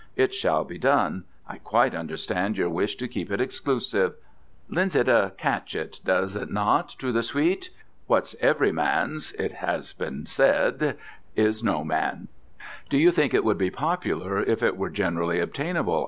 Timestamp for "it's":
9.33-9.93